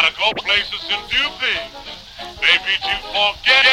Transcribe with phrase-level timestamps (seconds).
[0.00, 1.73] Gotta go places and do things.
[2.39, 3.65] Maybe to forget.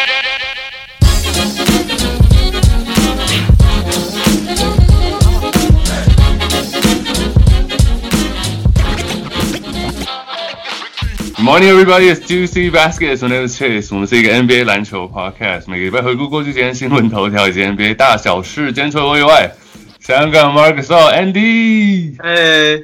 [11.36, 12.08] Good morning, everybody.
[12.08, 13.22] It's Juicy Baskets.
[13.22, 13.94] My name is Chase.
[13.94, 18.72] 我们是一个 NBA 篮球 podcast，每个礼拜回顾过去几天新闻头条以及 NBA 大小事。
[18.72, 19.52] 今天除了我以外，
[20.00, 22.82] 香港 Marcus Andy，哎，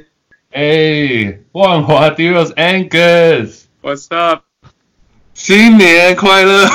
[0.55, 4.43] 哎，万华 Deals Angus，What's up？
[5.33, 6.65] 新年快乐！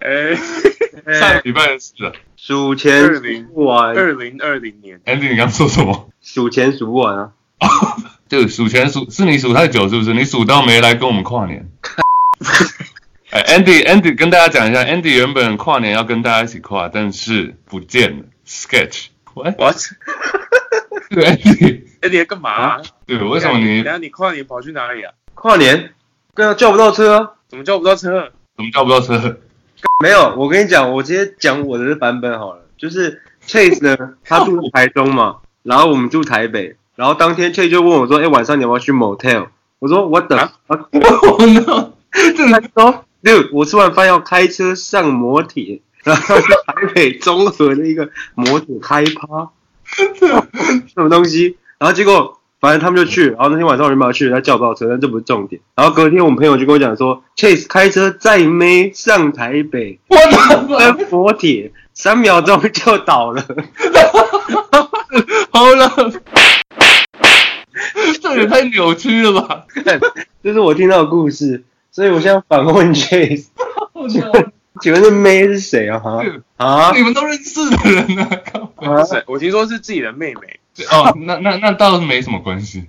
[0.00, 0.34] 哎，
[1.20, 6.08] 上礼拜的事了二数钱零数不完，二零二零年，，Andy，你刚说什么？
[6.22, 7.32] 数钱数不完啊！
[8.30, 10.14] 对，数钱数是你数太久是不是？
[10.14, 11.68] 你数到没来跟我们跨年。
[13.28, 18.24] 哎，Andy，Andy 跟大家讲一下，Andy 原本跨年要跟大家一起跨，但是不见了。
[18.46, 19.76] Sketch，喂，What？
[21.10, 22.80] 对，Andy，哎， 你在干嘛？
[23.06, 25.12] 对，为什么你等下你跨年跑去哪里啊？
[25.34, 25.92] 跨年，
[26.34, 28.30] 跟他叫不到车啊、怎么叫不到车？
[28.56, 29.38] 怎么叫不到车？
[30.02, 32.62] 没有，我跟你讲，我直接讲我的版本好了。
[32.76, 39.46] 就是 Chase 呢，他住在台中嘛，然后我们住台北，然后当天 Chase 就问我说：“哎、晚上你要不要去 motel？”
[39.78, 40.88] 我说：“What the？” 啊啊
[41.38, 41.92] 我呢？
[42.12, 49.50] 这他说：“六，我吃完饭要开车上摩铁，然后去台北综合的一个摩铁开趴，
[50.94, 51.56] 什么东西？
[51.78, 55.60] 然后结果反正他们就去，然后那天晚上我就没有去，他叫不到车，但这不是重点。
[55.74, 60.16] 然后隔天我们朋友就跟我讲说，Chase 开车载妹上台北，我
[60.78, 63.44] 的跟摩铁三秒钟就倒了。
[65.50, 66.12] 好了，
[68.20, 69.64] 这也太扭曲了吧！
[70.42, 71.62] 这是我听到的故事，
[71.92, 73.46] 所以我现在反问 Chase，
[74.80, 75.98] 请问这妹是谁啊？
[75.98, 76.24] 哈
[76.56, 78.28] 啊你们都认识的人啊！
[79.06, 80.60] 是，我听说是自己的妹妹。
[80.90, 82.84] 哦，那那那倒是没什么关系，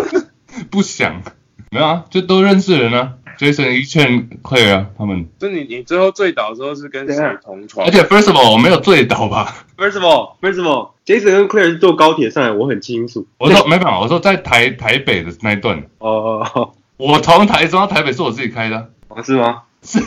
[0.70, 1.22] 不想
[1.70, 5.28] 没有啊，就都认识人啊，Jason、一劝 Claire 啊，他们。
[5.38, 7.90] 就你你最后醉倒的时候是跟谁同床而？
[7.90, 9.66] 且 First of all，我没有醉倒吧？
[9.76, 13.26] First of all, first of all, Jason 跟 Claire 是坐高铁上来，我很清楚。
[13.38, 18.90] 我说没办法，我说在台台北的那一段，哦哦哦我从台中到台北是我自己开的
[19.24, 19.62] 是吗？
[19.82, 19.98] 是，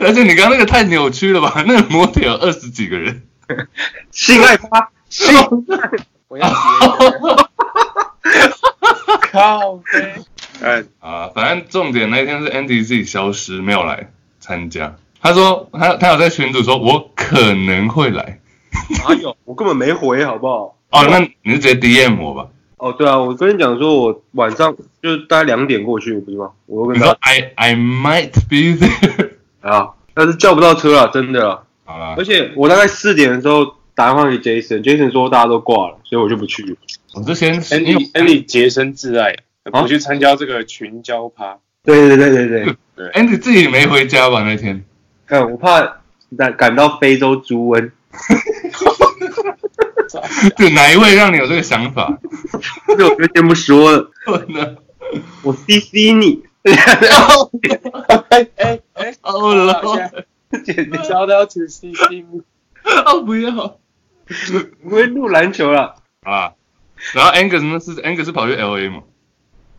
[0.00, 1.62] 而且你刚刚那个太扭曲了吧？
[1.66, 3.22] 那个摩铁有二十几个人，
[4.10, 5.34] 性爱趴，性
[6.28, 6.54] 我要接。
[9.32, 10.14] 靠背。
[10.62, 14.10] 哎，啊，反正重点那一天是 Andy 自己消失，没有来
[14.40, 14.96] 参加。
[15.20, 18.40] 他说他他有在群组说，我可能会来。
[19.06, 19.36] 哪有？
[19.44, 20.76] 我根本没回，好不好？
[20.90, 22.48] 哦，那你就直接 DM 我吧。
[22.78, 26.50] 哦，对啊，我跟你讲说，我晚上就是大概两点过去，不是吗？
[26.66, 29.30] 我跟你说 I I might be there。
[29.62, 31.64] 啊，但是叫不到车了，真的了。
[31.88, 36.76] 好了而，且我大概四点的时候打电话给 Jason，Jason 说大家都挂了，所以我就不去。
[37.14, 39.34] 我就先因 Andy 为 Andy 洁身自爱，
[39.72, 41.56] 啊不去参加这个群交趴。
[41.82, 44.84] 对对对对对，Andy 自己没回家吧那天。
[45.26, 45.80] 看我怕
[46.36, 47.90] 赶赶到非洲猪瘟，
[50.58, 52.18] 对，哪一位让你有这个想法？
[52.98, 54.10] 这我就先不说了。
[55.42, 56.42] 我 CC 你，
[58.28, 58.46] 哎 哎
[58.92, 59.80] 哎，哦了，
[60.64, 62.24] 简直 shout out to CC
[63.06, 63.78] 哦不要
[64.82, 65.96] 不会录篮球了。
[66.22, 66.52] 啊！
[67.14, 69.02] 然后 Angus 呢是 Angus 是跑去 LA 嘛？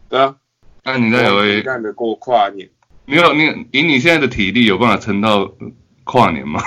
[0.09, 0.35] 对啊，
[0.84, 2.69] 那你在 LA，干得过跨年，
[3.06, 5.53] 你有你以你现在的体力有办法撑到
[6.03, 6.62] 跨年吗？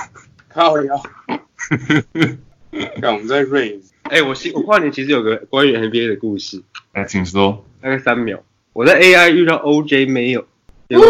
[0.49, 0.93] 靠呀。
[3.01, 7.65] 看我们在 raise，哎、我新我跨年其实有个关于 NBA 的故事，来，请说。
[7.81, 8.43] 大概三秒。
[8.73, 10.47] 我在 AI 遇到 OJ 没有，
[10.89, 11.05] 结果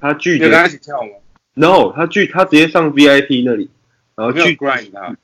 [0.00, 1.10] 他拒你跟他绝一起跳吗？
[1.58, 3.68] ，No，他去他直接上 VIP 那里，
[4.14, 5.16] 然后没有拒 grind 他，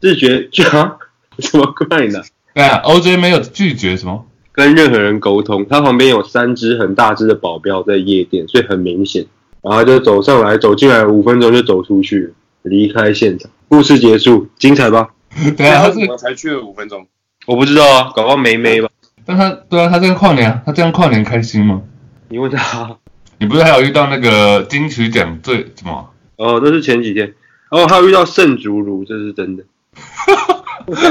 [0.00, 0.96] 拒绝拒 啊
[1.38, 4.26] 什么 grind 啊，对啊，OJ 没有拒绝什么？
[4.52, 5.66] 跟任何人沟通。
[5.68, 9.26] 他旁边有三只很大只的保镖在夜店，所以很明显。
[9.60, 12.30] 然后就走上来，走进来五分钟就走出去了，
[12.62, 13.50] 离开现场。
[13.68, 15.10] 故事结束，精彩吧？
[15.58, 17.06] 对啊，他是，为什么才去了五分钟？
[17.46, 18.88] 我不知道啊，搞不好没没吧？
[19.26, 21.82] 但他对啊，他这样跨年啊，他这样跨年开心吗？
[22.28, 22.96] 你问他。
[23.38, 26.10] 你不是还有遇到那个金曲奖最什么？
[26.36, 27.34] 哦，那是前几天。
[27.70, 29.64] 哦，还有遇到圣竹如，这是真的。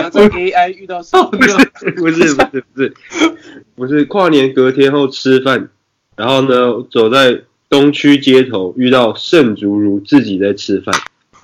[0.10, 1.25] 在 AI 遇到什么？
[1.31, 1.56] 不是
[1.92, 2.94] 不是不是不是
[3.75, 5.69] 不是跨年隔天后吃饭，
[6.16, 10.95] 然后呢走在东区街头遇到圣竹如自己在吃饭。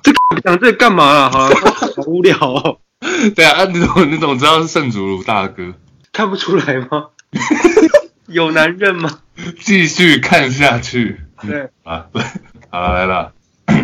[0.01, 1.29] 这个讲这个干嘛啊？
[1.29, 2.77] 好好无聊哦，
[3.35, 5.73] 对啊，啊你怎么你怎么知道是圣竹如大哥？
[6.13, 7.07] 看不出来吗？
[8.33, 9.19] 有男人吗？
[9.59, 12.05] 继续看下去对， 啊！
[12.69, 13.33] 好来了，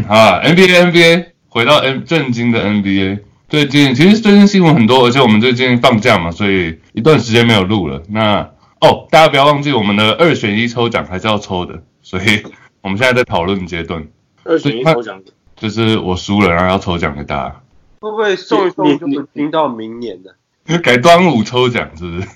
[0.07, 8.03] 好 啊，NBA NBA 回到 N 正经的 NBA，最近其实最近新闻很多，而且我们最近放假嘛，所以一段时间没有录了。
[8.09, 8.49] 那
[8.79, 12.43] 哦，大家不要忘记我们的二选一抽奖还是要抽的，所以
[12.81, 14.07] 我们现在在讨论阶段，
[14.43, 15.21] 二选一抽奖，
[15.55, 17.61] 就是我输了，然后要抽奖给大家，
[18.01, 20.35] 会不会送一送就会听到明年的？
[20.83, 22.27] 改端午抽奖是不是？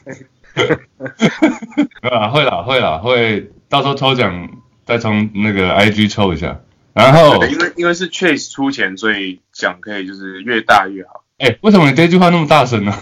[2.01, 4.49] 没有啦，会啦会啦会，到时候抽奖
[4.85, 6.59] 再从那个 IG 抽一下，
[6.93, 11.23] 然后因为因为是 Chase 出钱，所以奖可以就是越大越好。
[11.37, 12.93] 哎、为什么你这句话那么大声呢？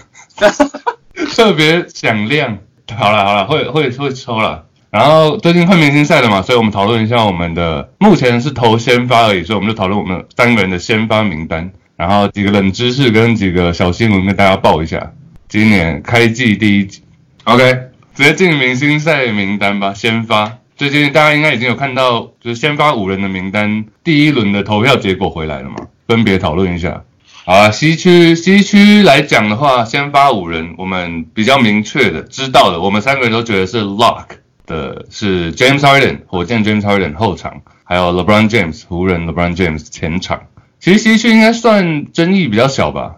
[1.34, 2.58] 特别响亮。
[2.96, 4.66] 好了好了，会会会抽了。
[4.90, 15.12] 然后最近快明星赛了嘛，所以我们讨论一下我们的目前是投先发而已，所以我们就讨论我们三个人的先发名单，然后几个冷知识跟几个小新闻跟大家报一下。
[15.48, 17.02] 今年开季第一集
[17.50, 19.92] ，OK，直接进明星赛名单吧。
[19.92, 25.76] 先发，最近大家应该已经有看到，就是先发五人的名单，第一轮的投票结果回来了嘛，
[26.06, 27.02] 分别讨论一下。
[27.44, 34.26] 好啊，西区西区来讲的话，先发五人，我们比较明确的知道的，我们三个人都觉得是 lock
[34.66, 40.42] 的是 James Harden，火箭 James Harden 后场，还有 LeBron James 湖人 LeBron James 前场。
[40.78, 43.16] 其实西区应该算争议比较小吧？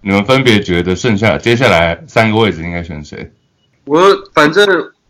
[0.00, 3.32] 你们分别觉得剩下接下来三个位置应该选谁？
[3.84, 4.00] 我
[4.32, 4.66] 反正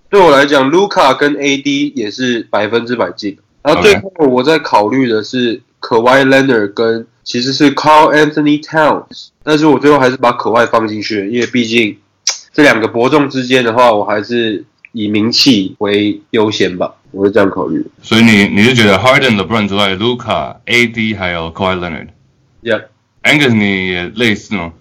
[0.08, 3.38] 对我来讲，卢卡跟 AD 也是百分之百进。
[3.62, 11.96] 然后最后我在考虑的是可 a Leonard 跟其实是 Carl Anthony Towns，但是我最后还是把可外放进去，因为毕竟
[12.52, 17.84] 这两个伯仲之间的话，我还是以名气为优先吧，我是这样考虑。
[18.02, 22.08] 所以你你是觉得 Harden、LeBron 之外，Luca、AD 还有 Kawhi Leonard。
[22.62, 24.72] Yeah，Angus 你也类似吗？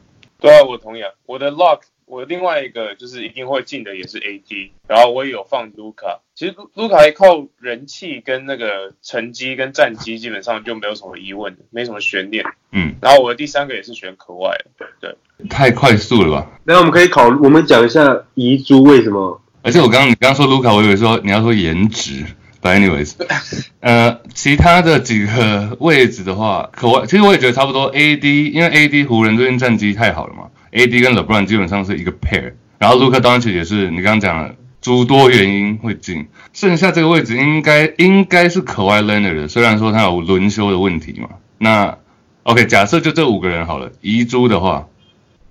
[0.41, 1.09] 对啊，我同意啊。
[1.25, 1.79] 我的 lock，
[2.13, 6.19] 我另外一个就是一定会进的也是 AD，然后我也有放卢卡。
[6.35, 12.45] 其实卢卢卡靠人气跟那个成绩跟战绩，基本上就没有什么疑问的，没什么悬念。
[12.71, 16.51] 嗯，然后我的第三个也是选可外的，对，太快速了吧？
[16.65, 22.25] 那我们可以考，我们讲一下遗珠为什么而且我刚刚你刚刚说卢卡，我以为说你要说颜值
[22.61, 23.15] ，but anyways，
[23.81, 27.91] 呃，其他的几个位置的话，可外其实我也觉得差不多。
[27.91, 41.29] AD 因为 AD 湖人最近战绩太好了嘛，AD 跟 LeBron 基本上是一个 pair，然后卢卡当然也是你刚刚讲的诸多原因会进，剩下这个位置应该应该是可外 Leonard 的，虽然说他有轮休的问题嘛。
[41.57, 41.97] 那
[42.43, 44.89] OK，假设就这五个人好了，遗珠的话，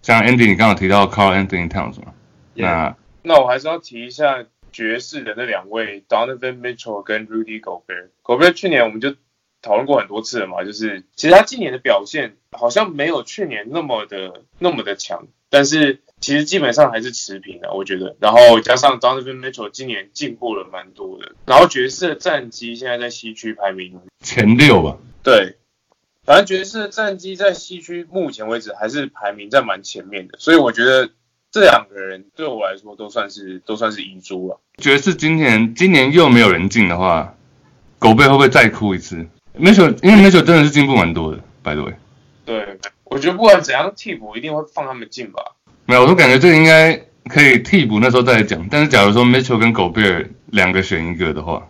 [0.03, 2.13] 像 Andy 你刚刚提到 Carl Anthony Towns 嘛，
[2.55, 8.09] 那那我还是要提一下爵士的那两位 Donovan Mitchell 跟 Rudy Gobert。
[8.23, 9.15] Gobert 去年我们就
[9.63, 18.17] 讨论过很多次了嘛，就是其实他今年的表现好像没有去年那么的那么的强，但是其实基本上还是持平的，我觉得。
[18.21, 24.99] 然后加上 Donovan Mitchell 今年进步了蛮多的，然后爵士的战绩现在在西区排名前六吧。
[25.23, 25.57] 对，
[26.25, 31.11] 反正爵士的战绩在西区目前为止还是排名在蛮前面的，所以我觉得
[31.53, 34.61] 这两个人对我来说都算是都算是遗珠了。
[34.79, 37.37] 爵士今年今年又没有人进的话，
[38.01, 39.27] 狗贝会不会再哭一次
[39.59, 41.95] ？Mitchell 因为 Mitchell 真的是进步蛮多的，by the way。
[42.45, 45.43] 对，我觉得不管怎样，替补一定会放他们进吧。
[45.87, 46.95] 没有，我都感觉这个应该
[47.29, 48.67] 可以替补那时候再来讲。
[48.71, 51.67] 但是假如说 Mitchell 跟狗贝尔两个选一个的话，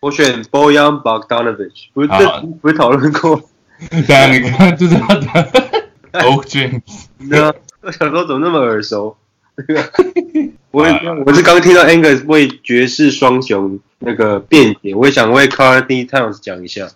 [0.00, 3.40] 我选 Bojan Bogdanovic，不是好这不是讨论过？
[4.06, 5.26] 对啊，你看就是他的
[6.12, 7.06] Oak James。
[7.18, 9.16] 那我想说怎么那么耳熟？
[10.70, 10.92] 我也
[11.24, 16.88] 我是刚听到 Angus 为爵士双雄那个辩解，我也想为 Anthony Towns 讲一下。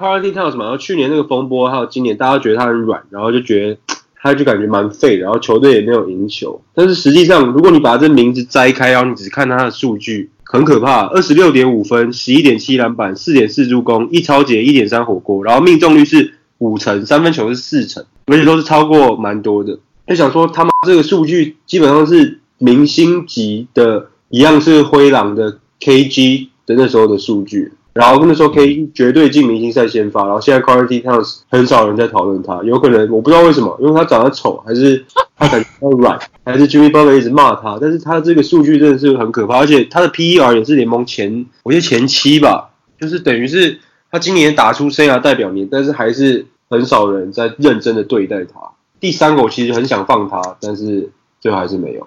[0.00, 3.76] Carl Anthony Towns 嘛，然后去年那个风波，还有今年大家觉得他很软，然后就觉得
[4.16, 6.58] 他就感觉蛮废的，然后球队也没有赢球。
[6.74, 19.78] 但是实际上，如果你把这名字摘开，然后你只看他的数据，很可怕，二十六点五分，十一点七篮板，四点四助攻，一超节，一点三火锅，然后命中率是五成，三分球是四成，而且都是超过蛮多的。
[20.06, 27.72] 就想说他妈这个数据基本上是明星级的，一样是灰狼的 KG 的那时候的数据。
[27.92, 35.04] 然后那时候 K 绝对进明星赛先发，然后现在 Quality Towns 很少人在讨论他，有可能我不知道为什么，因为他长得丑，还是
[35.36, 42.70] 他感觉他软，还是 Jimmy Butler 一直骂他，但是他这个数据真的是很可怕，而且他的 PER 也是联盟前，我觉得前七吧，
[43.00, 43.78] 就是等于是
[44.10, 48.60] 他今年打出生涯代表年，但是还是很少人在认真的对待他。
[49.00, 52.06] 第三个我其实很想放他，但是最后还是没有。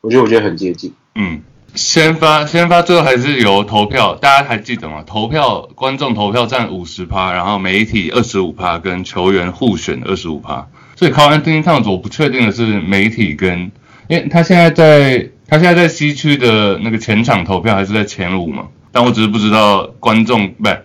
[0.00, 0.92] 我觉得我觉得很接近。
[1.14, 1.40] 嗯，
[1.74, 5.02] 先发先发最后还是由投票，大家还记得吗？
[5.06, 10.68] 投票观众投票占五十趴，然后媒体二十五趴，跟球员互选二十五趴。
[10.96, 13.72] 所以 Carl Anthony Towns 我不确定的是媒体跟，
[14.08, 20.82] 因为他现在在他现在在西区的那个前场投票还是在前五嘛，但我只是不知道观众不是，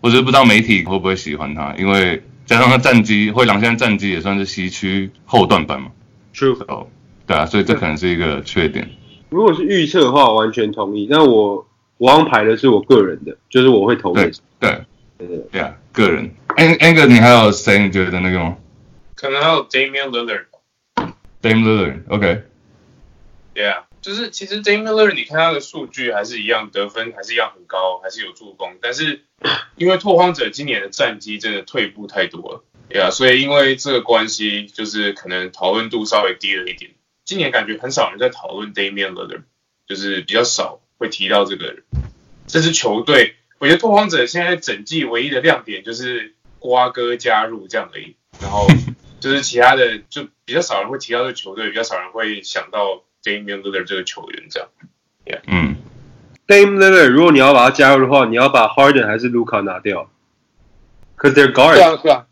[0.00, 5.88] 我只是不知道媒体会不会喜欢他，因为加上他战绩，灰狼现在战绩也算是西区后段班嘛。
[6.32, 6.86] True，哦，
[7.26, 8.88] 对啊，所以这可能是一个缺点。
[9.30, 11.08] 如果是预测的话，完全同意。
[11.10, 11.66] 但我
[11.98, 14.84] 我刚排的是我个人的，就是我会投对给对
[15.18, 16.30] 对对对啊，个人。
[16.56, 18.56] Ang Ang 你还有谁你觉得那个吗
[19.14, 20.46] 可能还有 Damian Lillard。
[21.42, 29.22] ？Dame Lillard，OK，Yeah，就是其实 Damian Lillard 你看他的数据还是一样，得分还是一样很高，还是有助攻，但是
[29.76, 36.90] 因为拓荒者今年的战绩真的退步太多了，Yeah，所以因为这个关系，就是可能讨论度稍微低了一点。
[37.30, 39.42] 今年感觉很少人在讨论 Damian Lillard，
[39.86, 41.84] 就是比较少会提到这个人。
[42.48, 48.66] 这支球队，我觉得拓荒者现在整季唯一的亮点就是瓜哥加入这样而已，然后
[49.20, 54.68] 就是其他的就比较少人会提到这个球队，比较少人会想到 Damian Lillard 这个球员这样。
[55.24, 55.42] Yeah.
[55.46, 55.76] 嗯
[56.48, 60.10] ，Dame Lillard，如果你要把他加入的话，你要把 Harden 还是卢卡拿掉
[61.16, 62.26] ？Cause they're guard，啊，对啊，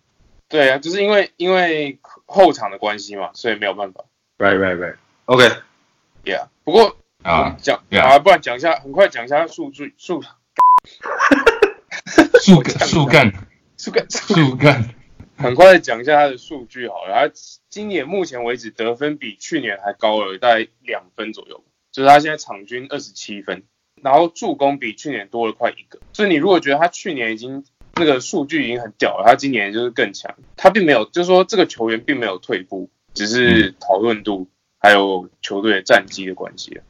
[0.49, 4.05] 对啊，就是因为因为后场的关系嘛，所以没有办法。
[4.38, 4.97] Right right right。
[5.26, 10.23] OK，Yeah，不过啊，讲 yeah 啊，不然讲一下，很快讲一下数据数
[12.40, 13.33] 树干树干
[13.76, 14.95] 树干树干，
[15.37, 17.28] 很快地讲一下他的数据好了。
[17.28, 17.35] 他
[17.68, 23.64] 今年目前为止得分比去年还高了大概两分左右，就是他现在场均二十七分，
[24.02, 25.99] 然后助攻比去年多了快一个。
[26.12, 27.64] 所以你如果觉得他去年已经
[27.97, 30.35] 那个数据已经很屌了，他今年就是更强。
[30.57, 34.48] 他并没有，就是说这个球员并没有退步，只是讨论度
[34.78, 36.80] 还有球队的战绩的关系啊。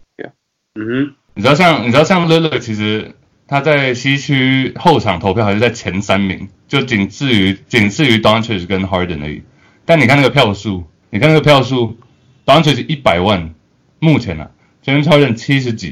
[0.74, 3.14] 嗯哼，你知道像你知道像 Lillard 其实
[3.46, 9.42] 他在西区后场投票还是在前三名，就仅次于仅次于 Doncic 跟 Harden 而已。
[9.86, 11.96] 但你看那个票数，你看那个票数
[12.44, 13.54] ，Doncic 一百万，
[13.98, 14.50] 目前啊
[14.84, 15.90] ，James Harden 七十几，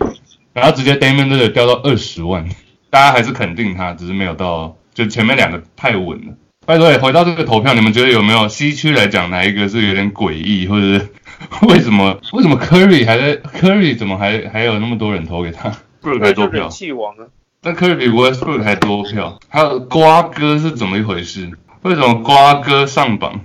[0.52, 2.46] 然后直接 Damian Lillard 掉到二十万，
[2.90, 6.34] 大家还是肯定他，只是没有到就前面两个太稳了。
[6.66, 11.08] 拜托，回到这个投票，你们觉得有没有西区来讲哪一个是有点诡异，或者是
[11.68, 15.72] 为什么为什么 Curry 还在 Curry 怎么还还有那么多人投给他？
[16.00, 17.26] 不如还多票就人，气王啊，
[17.62, 19.38] 但 Curry 比 Westbrook 还多票。
[19.48, 21.48] 还有瓜哥是怎么一回事？
[21.82, 23.40] 为什么瓜哥上榜？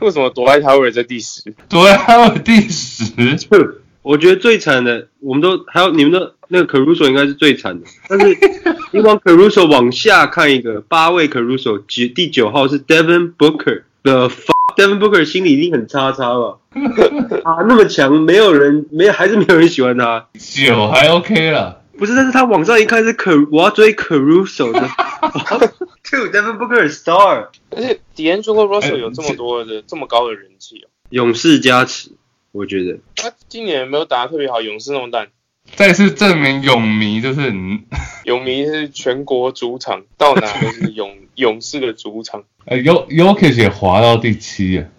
[0.00, 1.54] 为什么躲在他位在第十？
[1.68, 3.04] 对，还有第十。
[4.02, 8.36] 我觉得最惨的，我们都还有你们的那个 Caruso 应该是最惨的，但是
[8.92, 14.28] 你往 Caruso 往下看一个八位 Caruso，九第九号是 Devin Booker 的
[14.76, 16.58] Devin Booker 心里一定很叉叉吧？
[17.44, 20.26] 啊，那么强，没有人没有，还是没有人喜欢他。
[20.38, 24.80] 九还 OK 了，不是，但是他往上一看是 Car，我要追 Caruso 的。
[26.02, 32.10] Two Devin Booker star，而且 D'Angelo 哎 Russell 有这么多的这么高的人气哦，勇士加持，
[32.52, 32.98] 我觉得。
[33.16, 35.28] 他今年没有打得特别好，勇士那么烂。
[35.76, 37.84] 再次证明勇迷就是嗯
[38.24, 42.44] 勇迷是全国主场，到哪都是勇 勇士的主场。
[42.66, 44.90] 呃 Yo Yokic 也滑到第七耶。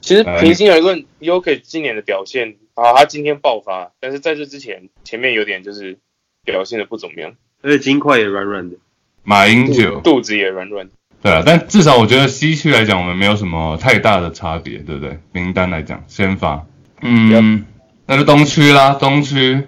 [0.00, 5.98] 其实哎平心而论，Yoke 今年的表现，啊，他今天爆发，但是在这之前，前面有点就是
[6.44, 8.76] 表现的不怎么样，而且金块也软软的。
[9.24, 10.88] 马英九，肚子也软软。
[11.22, 15.18] 对啊，但至少我觉得西区来讲，我们没有什么太大的差别，对不对？
[15.32, 16.64] 名单来讲，先发，
[17.02, 17.64] 嗯，
[18.06, 19.62] 那就东区啦，东区，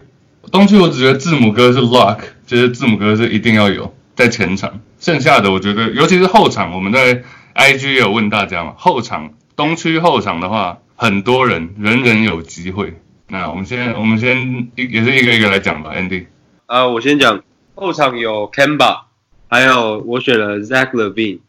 [0.51, 7.23] 东区我只觉得字母哥是 luck，就是字母哥是一定要有在前场，剩下的我觉得，尤其是后场，我们在
[7.55, 12.95] IG 也有问大家嘛，后场东区后场的话，很多人人人有机会。
[13.29, 16.27] 那我们先我们先一也是一个一个来讲吧，Andy。
[16.67, 17.43] 啊，我先讲
[17.75, 19.01] 后场有 Kemba，
[19.49, 21.41] 还有我选了 Zach Levine，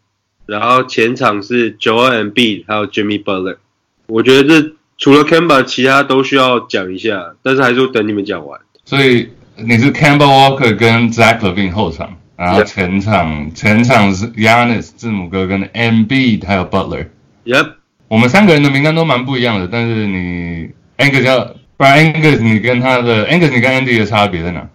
[0.46, 3.58] 然后前场是 Joel Embiid，还有 Jimmy Butler。
[4.08, 8.60] 我觉得这除了 Camba，其他都需要讲一下，但是还是等你们讲完。
[8.84, 17.08] 所以你是 Campbell Walker 跟 Zach Levine 后场，然后前场前场是 Yanis 字母哥跟 Embiid 还有 Butler。
[17.46, 17.76] Yep，
[18.10, 24.70] 我们三个人的名单都蛮不一样的，但是你 Angus 要，不然 Angus 你跟他的 Angus 你跟 Andy 的差别在哪？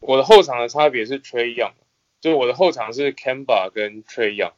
[0.00, 1.72] 我的后场的差别是 Trey Young，
[2.20, 4.52] 就是我的后场是 Kemba 跟 Trey Young，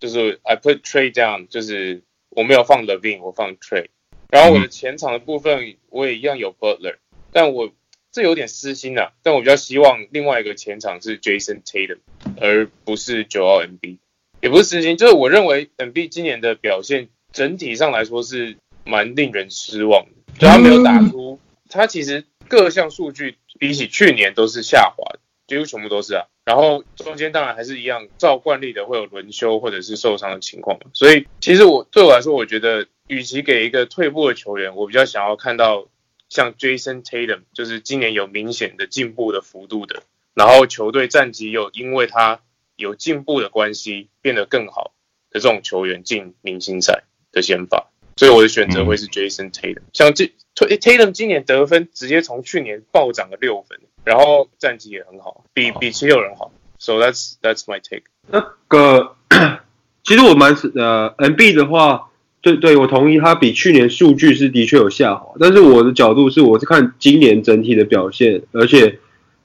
[0.00, 3.88] 就是 I put Trey down，就是我没有放 Levine，我放 Trey。
[4.36, 6.96] 然后我的前场的部分我也一样有 Butler，
[7.32, 7.72] 但我
[8.12, 12.00] 这有点私心啊，但我比较希望另外一个前场是 Jason Tatum，
[12.38, 13.96] 而不是 Joel Embiid，
[14.42, 21.40] 也不是私心，就是我认为 Embiid 今年的表现整体上来说是蛮令人失望的，就他没有打出，
[21.70, 26.26] 他其实各项数据比起去年都是下滑的，几乎全部都是啊。
[26.46, 35.88] 然后中间当然还是一样，照惯例的会有轮休或者是受伤的情况，所以其实我对我来说，我觉得与其给一个退步的球员，我比较想要看到
[36.28, 42.40] 像 Jason Tatum，就是今年有明显的进步的幅度的，然后球队战绩又因为他
[42.76, 44.92] 有进步的关系变得更好
[45.30, 49.82] 的这种球员进明星赛的先发，所以我的选择会是 Jason Tatum。
[49.92, 56.52] 像这 Tatum 今年得分直接从去年暴涨了六分，然后战绩也很好，比比七六人好。
[56.78, 58.04] So that's that's my take。
[58.30, 59.16] 那个
[60.04, 62.08] 其实我蛮呃，NB 的话，
[62.40, 69.00] 对对，我同意，他比去年数据是的确有下滑，但是我的角度是，我是看今年整体的表现，而且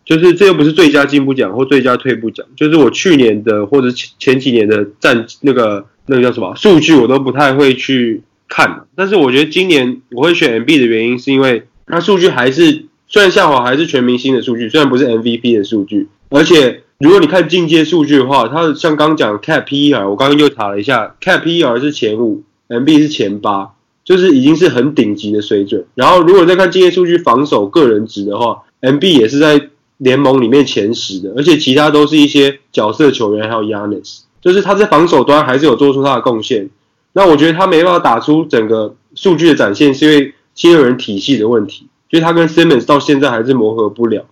[0.06, 16.82] 就是这又不是最佳进步奖或最佳退步奖，就是我去年的或者前前几年的战那个那个叫什么数据，我都不太会去看，但是我觉得今年我会选 NB 的原因，是因为它数据还是虽然下滑，还是全明星的数据，虽然不是 MVP 的数据，而且。
[17.04, 23.72] 如果你看进阶数据的话，它像刚讲 Cap PER，我刚刚又查了一下，Cap PER 是前五，MB 是前八，
[24.04, 25.84] 就是已经是很顶级的水准。
[25.96, 36.70] 然后如果再看进阶数据防守个人值的话，MB 也是在联盟里面前十的，而且其他都是一些角色球员，还有 Yanis，就是他在防守端还是有做出他的贡献。
[37.14, 44.26] 那我觉得他没办法打出整个数据的展现，是因为七六人体系的问题，就是他跟 Simmons 到现在还是磨合不了。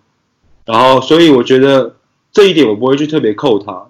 [0.66, 1.96] 然后所以我觉得。
[2.32, 3.88] 这一点我不会去特别扣他，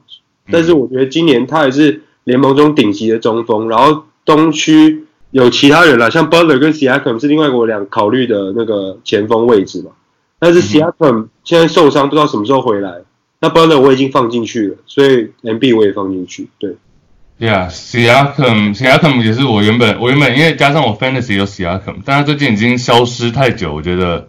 [0.50, 3.68] 但是我觉得今年他也是联盟中顶级的中锋。
[3.68, 9.92] 然后东区有其他人了，像 Butler 跟 Siakam 是另外我俩考虑的那个前锋位置嘛。
[10.40, 13.02] 但是 Siakam 现在受伤，不知道什么时候回来。
[13.42, 16.48] 那 Butler 我已经放进去了，所以 MB 我也放进去。
[16.60, 16.78] 对
[17.40, 24.28] ，Yeah，Siakam，Siakam 也是我原本我原本因为加上我 Fantasy 有 Siakam，但他最近已经消失太久，我觉得。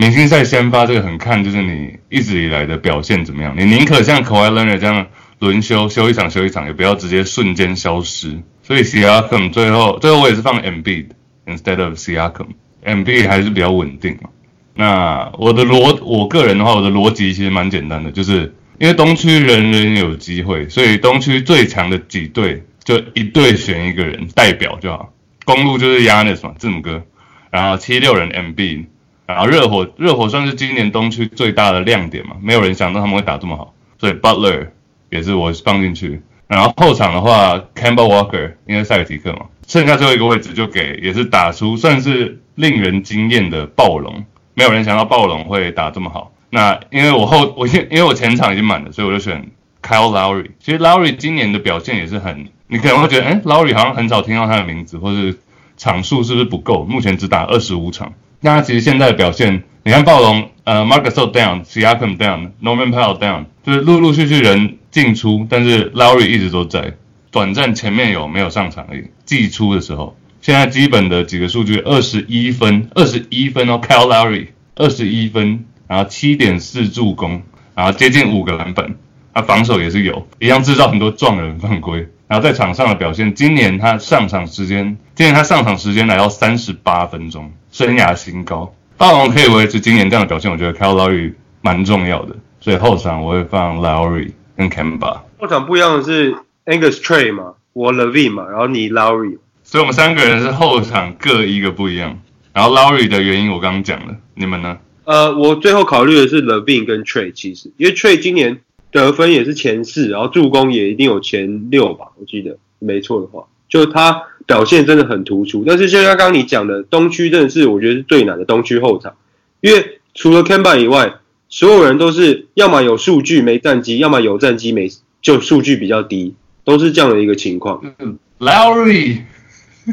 [0.00, 3.52] 明星赛先发这个很看，就是你一直以来的表现怎么样。
[3.58, 5.04] 你宁可像 k a w i Leonard 这样
[5.40, 8.40] 轮休，休一场休一场，也不要直接瞬间消失。
[8.62, 11.16] 所以 Siakam 最后最后我也是放 MB 的
[11.52, 14.30] instead of Siakam，MB 还是比较稳定嘛。
[14.76, 25.12] 那我的逻我个人的话，我的逻辑其实蛮简单的，就是因为东区人人有机会，所以东区最强的几队就一队选一个人代表就好。
[25.44, 27.02] 公路就是 Yanis 嘛，字母哥，
[27.50, 28.86] 然后七六人 MB。
[29.26, 34.68] 然后热火，热火算是今年东区最大的亮点嘛，没有人想到他们会打这么好，所以 Butler
[35.10, 36.22] 也是我放进去。
[36.46, 46.32] 然后后场的话，Campbell Walker 因为塞尔提克嘛，剩下最后一个位置就给也是打出算是令人惊艳的暴龙，没有人想到暴龙会打这么好。
[46.50, 49.50] 那因为我后我因因为我前场已经满了，所以我就选
[49.82, 50.50] Kyle Lowry。
[50.60, 55.38] 其实 Lowry 今年的表现也是很，你可能会觉得，哎，Lowry 好像很少听到他的名字，或是
[55.76, 56.84] 场数是不是不够？
[56.84, 58.12] 目前只打二十五场。
[58.40, 66.94] 那他其实现在的表现，你看暴龙，呃，Marcus down，Siakam down，Norman Powell down，就是陆陆续续人进出，但是 Lowry 一直都在，
[67.30, 69.04] 短暂前面有没有上场而已。
[69.24, 77.42] 季初的时候，现在基本的几个数据，二十一分，二十一分哦，Kyle Lowry 二十一分，然后七点四助攻，
[77.74, 78.94] 然后接近五个篮板，
[79.34, 82.06] 他防守也是有，一样制造很多撞人犯规。
[82.28, 88.72] 然后在场上的表现，今年他上场时间，今年他上场时间来到三十八分钟，生涯新高。
[88.98, 92.36] 暴龙可以维持今年这样的表现，我觉得 Kyle Lowry 蛮重要的。
[92.60, 95.20] 所以后场我会放 Lowry 跟 Kemba。
[95.38, 96.34] 后场不一样的是
[96.66, 99.38] Angus Trey 嘛，我 Levine 嘛，然后你 Lowry。
[99.62, 102.18] 所以我们三个人是后场各一个不一样。
[102.52, 104.76] 然后 Lowry 的原因我刚刚讲了，你们呢？
[105.08, 108.60] 呃，我最后考虑的是 Levine 跟 Trey，其实因为 Trey 今年。
[108.90, 115.62] 得分也是前四，然后助攻也一定有前六吧，我记得没错的话，就他表现真的很突出。
[115.66, 119.14] 但是就像刚刚你讲的，东区真的是我觉得是最难的东区后场，
[119.60, 121.16] 因为除了 Kemba 以外，
[121.50, 124.88] 所有人都是要么有数据没战绩，要么有战绩没
[125.20, 127.94] 就数据比较低，都是这样的一个情况。
[127.98, 129.18] 嗯，Lowry，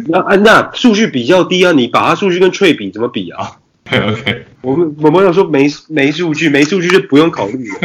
[0.08, 3.58] 那啊那数据比较低啊，你把他数据跟 Trey 比怎么比啊
[3.92, 7.76] ？OK， 我们我们要说没没数据，没数据就不用考虑了。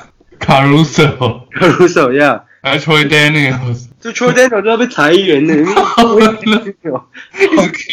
[0.38, 5.54] Caruso，Caruso，Yeah，还 Troy Daniels，就 Troy Daniels 都要被裁员呢，
[6.44, 6.76] 你一直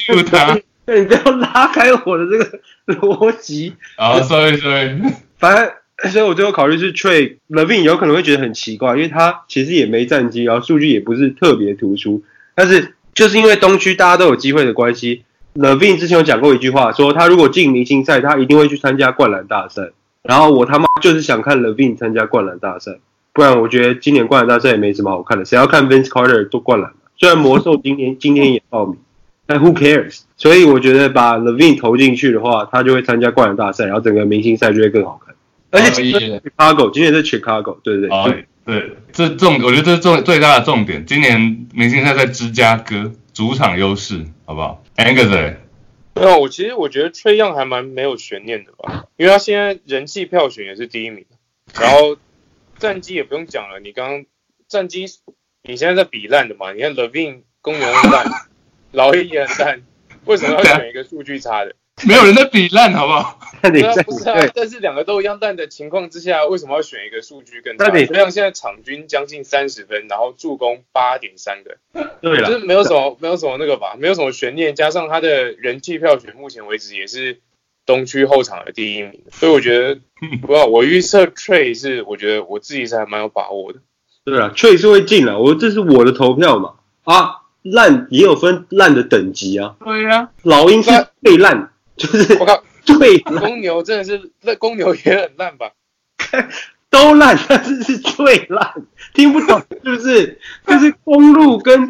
[0.07, 0.53] Q 他，
[0.85, 2.59] 你不要拉开我的这个
[2.99, 3.73] 逻辑。
[3.95, 4.99] 啊，Sorry，Sorry，
[5.39, 5.71] 反正
[6.11, 12.21] 所以我最后考虑是 Troy Levine，有可能会觉得很奇怪，因为他其实也没战绩，然后数据也不是特别突出，
[12.53, 15.23] 但是就是因为东区大家都有机会的关系
[15.55, 19.91] ，Levine 之前有讲过一句话，说他如果进明星赛，他一定会去参加灌篮大赛。
[20.23, 22.93] 然后我他妈就是想看 Levine 参加灌篮大赛，
[23.33, 25.43] 不然我觉得今年灌篮大赛也没什么好看的。
[25.43, 28.97] 谁要看 Vince Carter 都灌篮虽然魔兽今年今天也报名，
[29.45, 30.21] 但 Who cares？
[30.37, 35.35] 所以我觉得把 Levine 投进去的话，他就会参加灌篮大赛，然后整个明星赛就会更好看。
[35.71, 41.05] 而且 Chicago 今年是 Chicago，对对对，对，这重我觉得这是重最大的重点。
[41.05, 45.57] 今年明星赛在芝加哥，主场优势，好不好？Angus。
[46.15, 51.25] 没有，我其实我觉得崔样还蛮没有悬念的吧，因为他现在人气票选也是第一名，
[51.73, 52.17] 然后
[52.77, 54.25] 战绩也不用讲了，你刚
[54.67, 55.05] 战绩
[55.63, 56.71] 你现在在比烂的嘛？
[56.71, 58.27] 你看 Levin 公牛烂，
[58.91, 59.81] 老黑也很烂，
[60.25, 61.73] 为什么要选一个数据差的？
[62.07, 63.39] 没有人在比烂，好不好？
[63.39, 67.87] 对啊，那你在不是啊，但是两个都一样烂的情况之下，为什么要选一个数据更差？
[67.87, 71.77] 那你像现在场均将近三十分，然后助攻八点三个，
[72.21, 77.39] 对了，就是没有什么没有什么那个吧，没有什么悬念，加上他的人气票选，目前为止也是
[77.85, 79.99] 东区后场的第一名，所以我觉得，
[80.45, 83.79] 不要我预测 Trey 是，我觉得我自己是还蛮有把握的。
[84.25, 86.73] 对了，确实会进的，我这是我的投票嘛。
[87.03, 90.89] 啊，烂也有分烂的等级啊，对呀、老鹰是
[91.21, 95.71] 最烂，就是我靠， 最公牛真的是，那公牛也很烂吧？
[96.89, 98.73] 都烂，但是是最烂，
[99.13, 100.39] 听不懂是不是？
[100.67, 101.89] 就是公路跟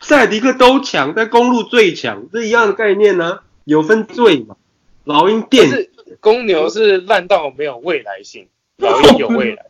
[0.00, 4.56] 塞尔迪克都强，但公路最强，这一样的概念呢、有分最嘛。
[5.04, 8.48] 老鹰但垫是公牛是烂到没有未来性，
[8.78, 9.66] 老鹰有未来，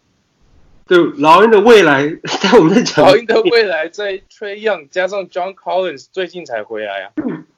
[0.90, 2.02] 对老鹰的未来，
[2.42, 7.12] 但我们在讲老鹰的未来在 Trey Young 加上 John Collins 最近才回来啊，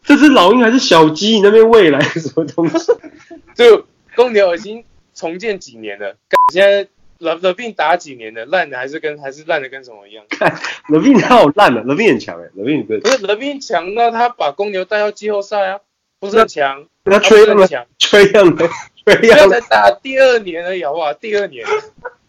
[0.04, 1.36] 这只老鹰还是小鸡？
[1.36, 2.92] 你那边未来是 什么东西？
[3.56, 6.86] 就公牛已经重建几年了，干现在
[7.20, 10.22] l e v i n 打几年了，烂的还是跟还是烂的跟什么一样？
[10.88, 15.80] 勒宾他好烂了，勒宾很强哎，勒宾不不是 l e v i n 强那他把公牛带到季后赛啊，
[16.20, 17.66] 不是很强，那他不吹样了，
[17.98, 18.68] 吹样了，
[19.06, 21.14] 吹不要样了才，打第二年而已，好不好？
[21.14, 21.64] 第二年，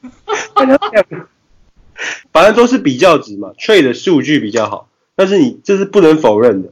[2.32, 3.52] 反正都是比较值嘛。
[3.58, 6.70] Trade 的数据比较好，但是你这是不能否认的。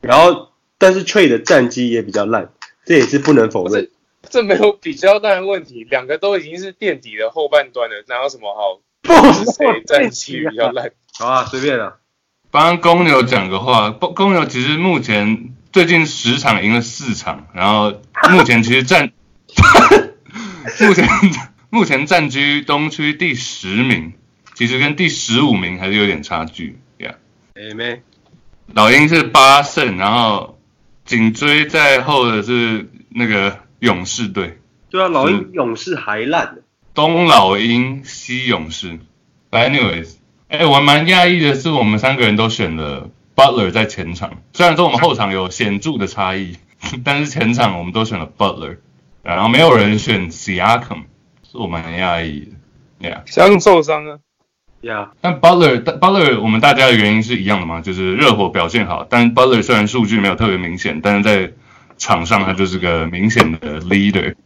[0.00, 2.50] 然后，但是 Trade 的战绩也比较烂，
[2.84, 3.90] 这也是不能否认。
[4.28, 8.80] 这没有比较大的问题，两个都已经是垫底的后半段了，哪有什么好？
[9.02, 10.90] 不是谁战绩比较烂？
[11.18, 11.98] 好啊，随便了。
[12.50, 17.94] 帮公牛讲个话，公公牛其实目前最近十场赢了四场，然后
[18.30, 19.12] 目前其实战，
[20.80, 21.08] 目前
[21.70, 24.12] 目前暂居东区第十名，
[24.54, 27.14] 其实跟第十五名还是有点差距呀。
[28.74, 30.58] 老鹰是八胜，然后
[31.04, 34.58] 紧追在后的是那个勇士队，
[34.90, 36.62] 对啊，老鹰勇士还烂的。
[36.92, 38.98] 东老鹰西勇士。
[39.52, 40.16] Anyways，
[40.48, 46.56] 哎、我蛮讶异的是，我们三个人都选了 Butler 在前场，虽然说我们后场有显著的差异，
[47.04, 48.78] 但是前场我们都选了 Butler，
[49.22, 51.04] 然后没有人选 Siakam，
[51.50, 52.52] 是我蛮讶异
[53.00, 53.22] 的，Yeah。
[53.26, 54.18] 像受伤啊，
[54.82, 61.52] 呀、但 Butler Butler 我们大家的原因是一样的嘛，就是热火表现好，但 Butler 虽然数据没有特别明显，但是在
[61.98, 64.36] 场上他就是个明显的 leader。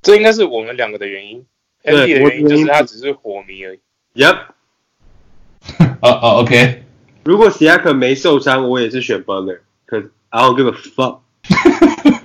[0.00, 1.44] 这应该是我们两个的原因。
[1.82, 3.80] 对 Andy 的原因就是他只是火迷而已。
[4.14, 4.38] Yep，
[6.00, 6.82] 哦哦，OK，
[7.24, 9.58] 如果 Siakam 没受伤，我也是选 Butler。
[9.84, 9.98] 可
[10.30, 11.18] I don't give a fuck。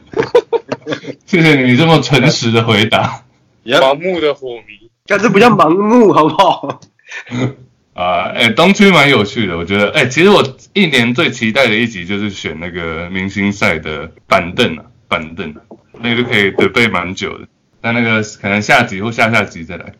[1.26, 3.24] 谢谢你这么诚实的回答。
[3.64, 6.82] Yep，盲目的火迷，但这不叫盲目，好不好？
[7.94, 10.44] 啊，哎、东区蛮有趣的，我觉得，哎、其实我
[10.74, 15.54] 一年最期待的一集就是选那个明星赛的板凳啊，板凳，
[16.00, 17.48] 那个就可以准备蛮久的。
[17.82, 19.94] 但那个可能下集或下下集再来。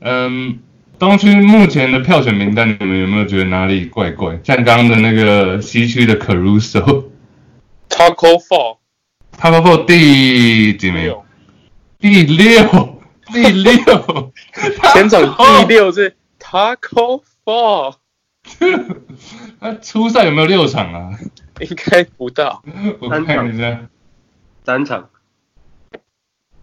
[0.00, 0.58] 嗯，
[0.98, 4.38] 东区目前的票选名单，你们有没有觉得哪里怪怪？
[4.44, 8.76] 像刚刚的那个西区的 Caruso，Taco
[9.40, 11.14] 包括第几名？
[12.06, 14.32] 六，第六，第六，
[14.92, 17.94] 前场第六是 Taco Fall，
[19.60, 21.10] 他初赛有没有六场啊？
[21.60, 22.62] 应该不到。
[23.00, 23.80] 我看一下。
[24.64, 25.08] 三场。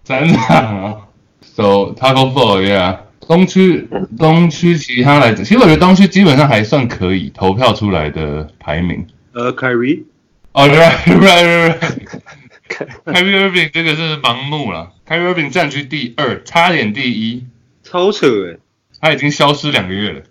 [0.04, 0.98] 三场啊
[1.42, 9.08] ，So Taco Fall yeah，东区东区其他来讲，其实我觉得东区基本上还算可以投票出来的排名。
[9.32, 10.04] 呃，Kyrie，
[10.52, 17.46] 哦、 right right right right，Kyrie Irving 这个是盲目了，Kyrie Irving 占据第二，差点第一，
[17.84, 18.58] 超扯哎。
[19.00, 20.22] 他已经消失两个月了。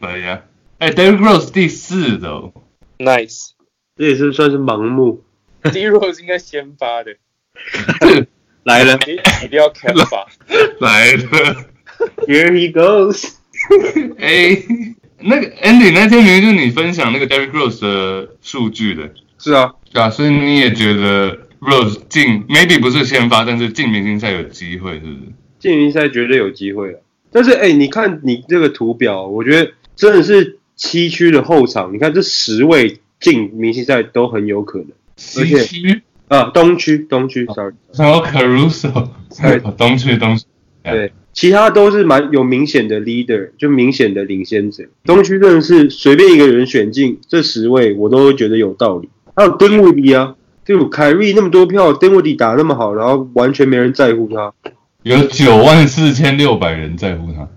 [0.00, 0.42] 对呀，
[0.78, 2.52] 哎，Derrick Rose 第四的哦
[2.98, 3.50] ，Nice，
[3.96, 5.22] 这也是算是盲目。
[5.62, 7.16] d e r o s e 应该先发的，
[8.64, 9.12] 来了你
[9.44, 10.26] 一定要看吧。
[10.80, 11.66] 来了。
[12.26, 13.34] ，Here he goes。
[14.18, 14.56] 哎，
[15.18, 25.20] 那个 Andy 那天明明就是你分享那个 Derrick Rose 的数据的，是啊，对啊，所以你也觉得 Rose 进 maybe 不是先发，但是进明星赛有机会，是不是？
[25.58, 27.00] 进明星赛绝对有机会了。
[27.30, 36.44] 但是哎、你看你这个图表，我觉得真的是七区的后场，你看这十位进明星赛都很有可能西区，啊。
[36.54, 39.08] 东区，东区，sorry，还有 Caruso，
[39.40, 40.44] 对 东区东区，
[40.82, 44.84] 对，其他都是蛮有明显的 leader，就明显的领先者。
[45.04, 49.08] 东区真的是随便一个人选进这十位，我都会觉得有道理。
[49.36, 50.34] 还有丁威迪啊，
[50.70, 54.52] 就凯瑞那么多票，丁威迪打那么好，然后完全没人在乎他。
[55.02, 57.48] 有九万四千六百人在乎他。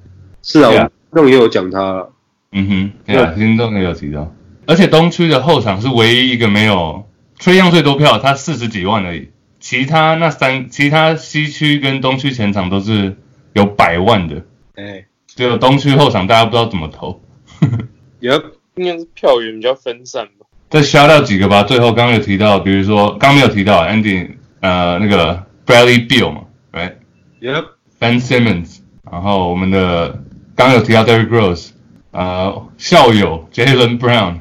[0.42, 2.12] 是啊，Yeah 我也有讲他了。
[2.54, 4.34] 嗯哼，对啊，听众也有提到，
[4.66, 9.30] 而且东区的后场是唯一一个没有崔样最多票，他四十几万而已。
[9.60, 13.16] 其他那三，其他西区跟东区前场都是
[13.54, 14.42] 有百万的，
[14.74, 17.22] 哎，只有东区后场大家不知道怎么投。
[18.22, 18.34] 有
[18.74, 20.48] 应该是票源比较分散吧。
[20.74, 21.62] 再刷掉几个吧。
[21.62, 30.24] 最后刚刚有提到，比如说刚刚没有提到 Andy，呃，那个 Bradley Bill 嘛，Right？Yep，Ben Simmons，然后我们的
[30.56, 31.70] 刚刚有提到 Derrick Rose，
[32.10, 34.40] 呃，校友 Jalen Brown，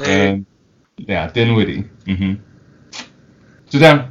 [0.00, 0.46] 嗯，
[1.06, 2.38] 对啊，Dinwiddie，嗯哼，
[3.68, 4.10] 就这样。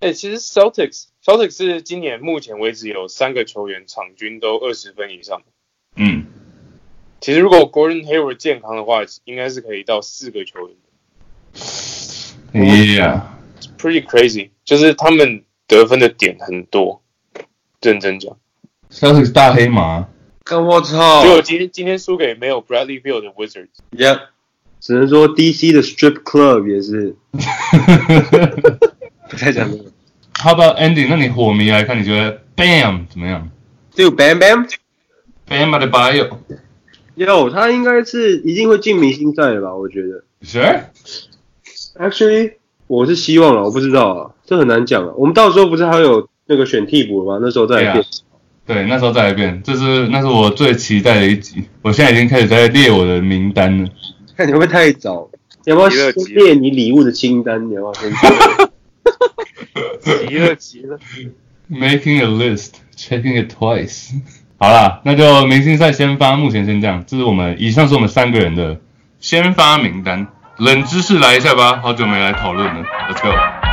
[0.00, 5.40] 哎、其实 Celtics Celtics 是今年目前为止有三个球员场均都二十分以上。
[5.94, 6.24] 嗯，
[7.20, 10.76] 其实如果 Gordon Hayward 健康的话，应该是可以到四个球员
[12.56, 14.50] Yeah，It's，pretty crazy。
[14.64, 17.02] 就是他们得分的点很多，
[17.82, 18.36] 认真讲。
[18.90, 20.06] Celtics 大黑马，
[20.42, 23.68] 跟我操结果今天今天输给没有 Bradley Beal 的 Wizards。
[23.92, 24.20] ，Yeah，
[24.80, 27.16] 只能说 DC 的 Strip Club 也是
[29.28, 29.92] 不太讲这个。
[30.38, 31.06] How about Andy？
[31.08, 33.50] 那你火迷来看，你觉得 Bam 怎么样
[33.92, 36.38] 就 Bam Bam，？Bam a d e b i o
[37.14, 39.74] 有他应该是一定会进明星赛的吧？
[39.74, 40.22] 我觉得。
[40.42, 40.84] Sure？
[41.98, 42.52] Actually，
[42.86, 45.12] 我是希望了，我不知道啊，这很难讲啊。
[45.16, 47.38] 我们到时候不是还有那个选替补吗？
[47.40, 48.04] 那时候再来变。
[48.66, 51.64] 对，那时候再来变，这是那是我最期待的一集。
[51.82, 53.88] 我现在已经开始在列我的名单了。
[54.36, 55.30] 看你会不会太早？
[55.64, 57.70] 你要不要先列你礼物的清单？
[57.70, 58.12] 你要不要先？
[60.28, 60.98] 急了急了
[61.70, 64.10] ，Making a list, checking it twice。
[64.58, 67.04] 好啦，那就明星赛先发，目前先这样。
[67.06, 68.80] 这是我们以上是我们三个人的
[69.20, 70.26] 先发名单。
[70.58, 72.82] 冷知识来一下吧，好久没来讨论了。
[73.10, 73.65] Let's go。